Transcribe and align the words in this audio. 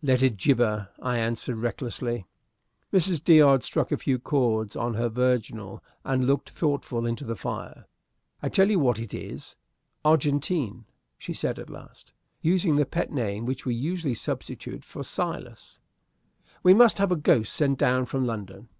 "Let 0.00 0.22
it 0.22 0.38
gibber!" 0.38 0.88
I 1.02 1.18
answered, 1.18 1.58
recklessly. 1.58 2.24
Mrs. 2.90 3.22
D'Odd 3.22 3.62
struck 3.62 3.92
a 3.92 3.98
few 3.98 4.18
chords 4.18 4.76
on 4.76 4.94
her 4.94 5.10
virginal 5.10 5.84
and 6.06 6.26
looked 6.26 6.48
thoughtfully 6.48 7.10
into 7.10 7.26
the 7.26 7.36
fire. 7.36 7.84
"I 8.42 8.48
tell 8.48 8.70
you 8.70 8.78
what 8.80 8.98
it 8.98 9.12
is, 9.12 9.56
Argentine," 10.02 10.86
she 11.18 11.34
said 11.34 11.58
at 11.58 11.68
last, 11.68 12.14
using 12.40 12.76
the 12.76 12.86
pet 12.86 13.12
name 13.12 13.44
which 13.44 13.66
we 13.66 13.74
usually 13.74 14.14
substitute 14.14 14.86
for 14.86 15.04
Silas, 15.04 15.80
"we 16.62 16.72
must 16.72 16.96
have 16.96 17.12
a 17.12 17.16
ghost 17.16 17.52
sent 17.52 17.78
down 17.78 18.06
from 18.06 18.24
London." 18.24 18.70